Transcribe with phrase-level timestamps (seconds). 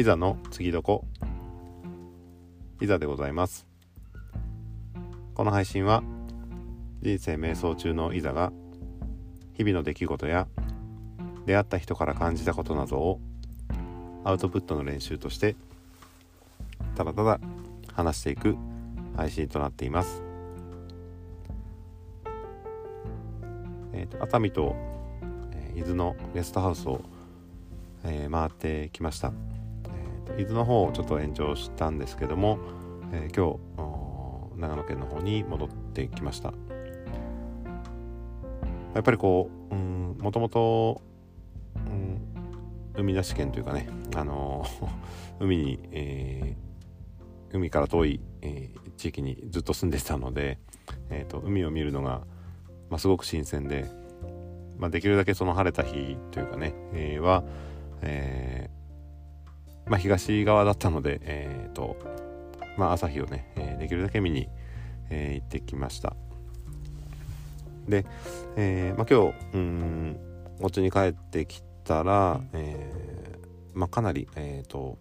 [0.00, 1.04] いざの次どこ？
[2.80, 3.66] いざでございます。
[5.34, 6.02] この配信は
[7.02, 8.50] 人生瞑想中のいざが
[9.52, 10.48] 日々の出来事や
[11.44, 13.20] 出会った人から感じたことなどを
[14.24, 15.54] アウトプットの練習として
[16.96, 17.38] ただただ
[17.92, 18.56] 話していく
[19.18, 20.22] 配信となっています。
[23.92, 24.74] えーと、熱海と、
[25.52, 27.02] えー、伊豆のゲストハウスを、
[28.02, 29.34] えー、回ってきました、
[30.38, 32.58] 伊豆の方をちょっと延長したんですけども、
[33.12, 33.58] えー、今
[34.56, 36.52] 日長野県の方に戻ってきました。
[38.94, 41.00] やっぱりこうもともと、
[42.94, 44.66] 海なし県というかねあの
[45.40, 50.58] 海に、えー、海から遠い、えー、地域にずっと住んでたので、
[51.08, 52.22] えーと海を見るのが
[52.90, 53.86] まあ、すごく新鮮で、
[54.76, 57.44] まあ、できるだけその晴れた日というかね、え、は、
[58.02, 58.68] え、
[59.90, 61.96] まあ、東側だったので、えーと
[62.78, 64.48] まあ、朝日をね、えできるだけ見に、
[65.10, 66.14] え行ってきました。
[67.88, 68.06] で、
[68.56, 70.16] えまあ、今日うん
[70.60, 73.36] お家に帰ってきたら、え
[73.74, 74.96] まあ、かなり、えーと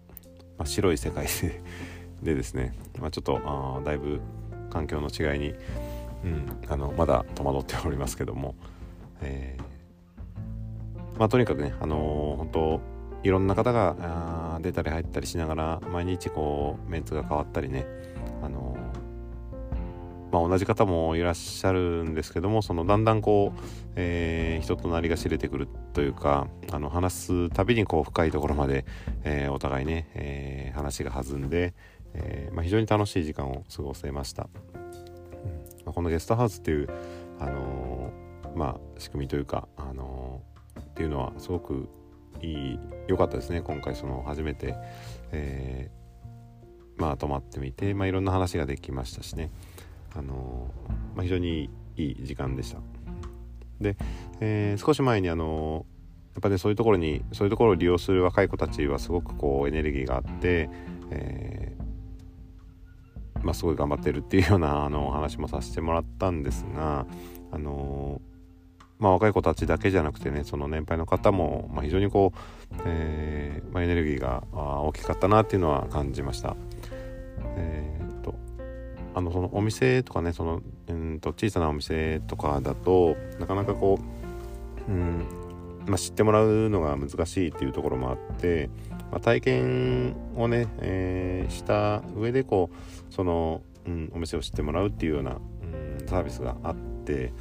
[0.58, 1.62] まあ、白い世界で
[2.34, 4.20] でですね、まあ、ちょっとあだいぶ
[4.72, 5.54] 環境の違いに
[6.23, 8.56] うん、あのまだ戸惑っておりますけども、
[9.22, 17.86] えー、まあ、とにかくね、あのー、本当いろんな方が出たり入ったりしながら毎日こうメンツが変わったりね、
[18.42, 18.78] あの、
[20.31, 23.59] まあ、同じ方もいらっしゃるんですけどもそのだんだんこう、
[23.95, 28.86] えー、人となりが知れてくるというかあの話すたびにこう深いところまで、
[29.23, 31.73] えー、お互いね、えー、話が弾んで、
[32.14, 34.50] えまあ、非常に楽しい時間を過ごせました。
[35.86, 36.89] まあ、このゲストハウスっていう、
[37.39, 38.11] あの、
[38.56, 40.42] まあ、仕組みというか、あの、
[40.80, 41.89] っていうのはすごく
[42.42, 44.76] いい良かったですね今回その初めて、
[45.32, 49.52] えー、まあ泊まってみて、まあ、いろんな話ができましたしね、
[50.16, 50.72] あの
[51.16, 52.80] まあ、非常にいい時間でした。
[53.82, 53.98] で、
[54.39, 55.86] え少し前にあの
[56.36, 60.70] やっぱねそういうところにそういうところを利用する若い子たちはすごくこうエネルギーがあって、
[61.11, 61.76] え
[63.44, 67.05] まあ、すごい頑張ってるっていうようなあの話もさせてもらったんですが、
[67.52, 68.22] あの
[68.99, 76.55] まあ、若い子たちだけじゃなくてねその年配の方も、まあ、非常にこう、えーまあ、エネルギーが大きかったなっていうのは感じました。
[77.55, 78.36] えーと、
[79.15, 83.99] あのそのお店とかねその、うんと小さなお店とかだとなかなかこ
[84.87, 85.26] う、うん
[85.87, 88.70] まあ、知ってもらうのが難しいっていうところもあって
[89.11, 97.33] まあ、体験をね、えー、した上でこうその、うん、お店を知ってもらうっていうような、うん、サービスがあって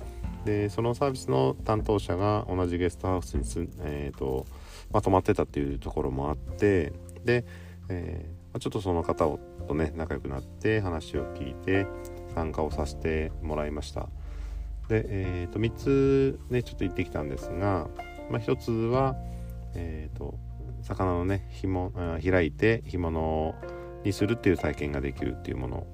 [0.48, 4.46] でそのサービスの担当者が同じゲストハウスにす、えーと
[4.90, 7.44] まあ、泊まってたっていうところもあってで、
[7.90, 9.26] えー、ちょっとその方
[9.66, 11.86] とね仲良くなって話を聞いて
[12.34, 14.08] 参加をさせてもらいました。
[14.88, 17.86] で、えー、と3つねちょっと行ってきたんですが、
[18.30, 19.16] まあ、1つは
[19.74, 20.34] えっ、ー、と
[20.80, 21.92] 魚のね紐
[22.24, 23.54] 開いて干物
[24.02, 25.86] にするっていう体験ができるっていうもの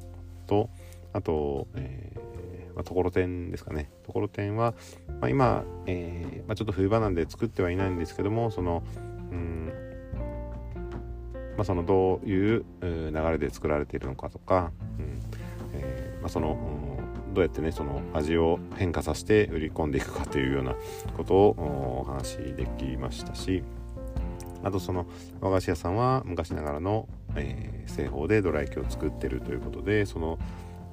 [0.47, 0.71] と
[1.13, 2.34] あと、えー
[2.75, 3.91] まあ、ところてんですかね。
[4.05, 4.75] ところてんは、
[5.21, 8.83] まあ、今、えーまあ、ちょっと冬場なんで作ってはいないんですけどもその
[9.31, 9.73] うん
[11.57, 15.21] まあ、そのどういう流れで作られているのかとか、うん
[15.73, 16.59] えーまあ、その、
[17.29, 20.75] うん、どうやってねその味を変化させて売り込んでいくかというような
[21.17, 23.63] ことをお話しできましたし、
[24.65, 25.07] あとその
[25.41, 30.39] 和菓子屋さんは昔ながらの、えー、製法でドラ焼きを作ってるということでその、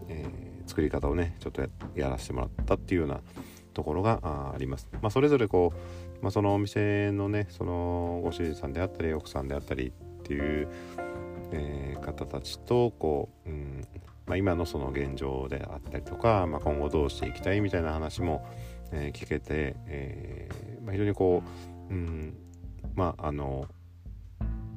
[0.09, 1.61] えー、作り方をねちょっと
[1.95, 3.21] やらせてもらったっていうような
[3.73, 4.87] ところがあります。
[4.93, 5.73] まあ、それぞれこ
[6.19, 10.67] う、まあ、そのお店のねそのご主人さんであったり奥さんであったりっていう、
[11.51, 13.87] えー、方たちとこう、うん
[14.25, 18.45] まあ、今のその現状であったりとか、まあ、今後どうしていきたいみたいな話も、
[18.91, 21.43] えー、聞けて、えーまあ、非常にこ
[21.89, 22.37] う、うん、
[22.95, 23.67] まああの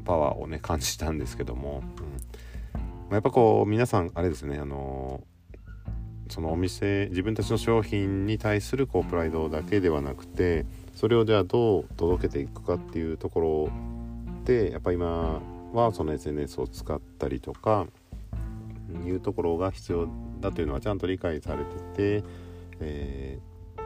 [0.04, 5.22] パワーをね感じたんですけども、うんま、やっぱこう皆さんあれですねあの
[6.28, 15.40] そのお店自分たちの商品に対するこうプライドだけではなくてそれをじゃあどう届けていくかっていうところでやっぱ今
[15.72, 17.86] はその SNS を使ったりとか
[19.04, 20.08] いうところが必要
[20.40, 22.26] だというのはちゃんと理解されてて、
[22.80, 23.80] えー、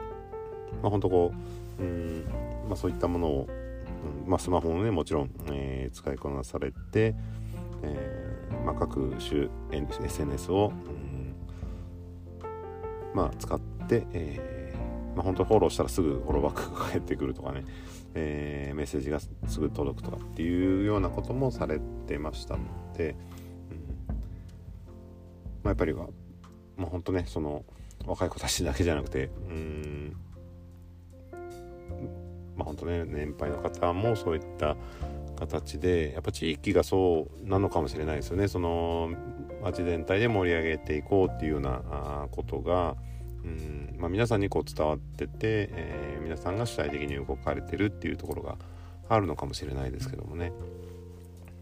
[0.81, 1.33] まあ本当こ
[1.79, 2.25] う、うん
[2.67, 3.47] まあ、そういったものを
[4.25, 7.15] まあ、スマホもねもちろん、えー、使いこなされて、
[7.83, 11.08] えーまあ、各種 SNS を、うん、
[13.13, 17.65] まあ、使って、えーまあ、本当フォローしたらすぐフォローバックが返ってくるとかね、
[18.13, 19.29] えー、メッセージがす
[19.59, 22.63] ぐ届くとかっていうようなこともされてましたの
[22.95, 23.17] で、うん。
[24.07, 24.15] ま
[25.65, 26.07] あ、やっぱりは、
[26.77, 27.65] まあ、本当ねその
[28.05, 30.15] 若い子たちだけじゃなくてうん。
[32.55, 34.75] まあ本当ね年配の方もそういった
[35.39, 38.47] 形でやっぱ地域がそうなのかもしれないですよね。
[38.47, 39.11] その
[39.63, 42.95] 町全体で盛り上げていこうっていうようなことが、
[43.43, 48.57] うんまあ、皆さんにこう伝わってて、えー、皆さんが主体的に動かれてるっていうところが
[49.09, 50.51] あるのかもしれないですけどもね。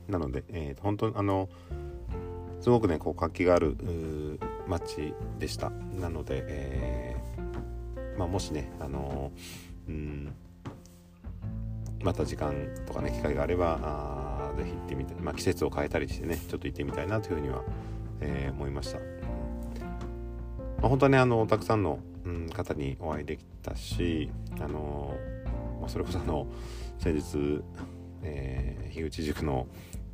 [0.07, 1.49] なので、えー、本当にあの
[2.61, 3.77] すごくねこう活気がある
[4.67, 5.69] 街でした。
[5.69, 9.31] なので、えー、まあ、もしねあの
[9.87, 10.35] うん
[12.07, 12.55] また時間
[12.85, 17.63] とかね機会があればあぜひ行ってみたい、まあ、季節を変えたりしてねちょっと行ってみたいなというふうには、
[18.21, 19.03] えー、思いました、ま
[20.83, 24.31] あ、本当はねあのたくさんの、うん、方にお会いできたし
[24.61, 25.17] あの、
[25.81, 26.47] まあ、それこそあの
[26.97, 27.61] 先日、
[28.23, 29.67] えー、樋口塾の、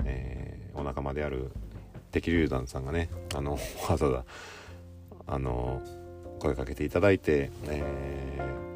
[0.03, 1.51] えー、お仲間である
[2.09, 4.25] 敵流山さんがねあのわざわざ
[5.27, 5.79] あの
[6.39, 8.72] 声かけていただいて、えー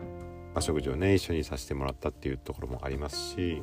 [0.58, 3.62] まあ、食事をね一緒にさせてもらったっていうところもありますし、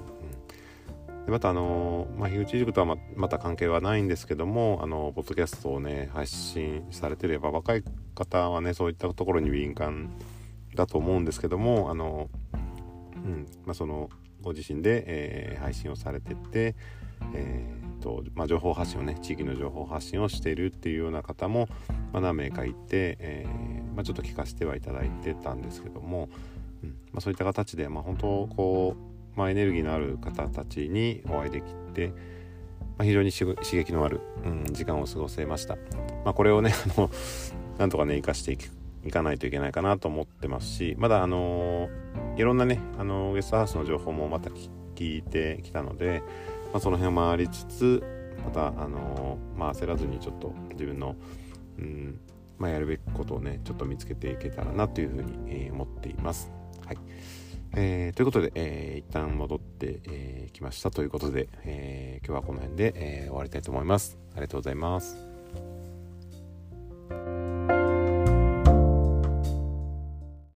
[1.11, 7.83] うん、でまたあの、まあ、樋口塾とはままた関係はないんですけどもあのポッドキャストをね配信されてれば若い
[8.15, 10.15] 方はねそういったところに敏感
[10.77, 12.31] だと思うんですけどもあの、
[13.17, 13.49] うん。
[13.67, 14.09] まあ、その
[14.41, 16.77] ご自身で、えー、配信をされてて、
[17.35, 21.69] えーとまあ、情報発信をね地域の情報発信をしているっていうような方も、
[22.13, 26.29] まあ、何名かいて、えーまあ、ちょっと聞かせてはいただいてたんですけども、
[26.85, 28.97] うんまあ、そういった形で、まあ、本当こ
[29.35, 32.15] う、まあ、エネルギーのある方たちにお会いできて、ま
[32.99, 35.77] あ、非常に刺激のある、うん、時間を過ごせました。
[36.25, 37.11] まあ、これをね あの
[37.79, 38.59] なんとかね生かしてい
[39.07, 41.91] いかないといけないかなと思ってますしまだあの
[42.37, 44.49] いろんなねあのゲストハウスの情報もまた
[44.95, 46.23] 聞いてきたので、
[46.73, 48.03] まあ、その辺を回りつつ
[48.45, 51.17] またあのまあ焦らずにちょっと自分の、
[51.79, 52.19] うん
[52.59, 56.51] まあ、やるべきことをねちょっと見つけていけたらなというふうに、えー、思っています。
[56.87, 56.99] はい
[57.77, 64.17] えー、ということで、えー、一旦戻ってき、えー、ましたということで、え、今日はこの辺で、え、終わりたいと思います。
[64.33, 65.34] ありがとうございます。